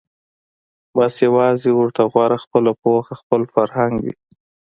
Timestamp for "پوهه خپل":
2.81-3.41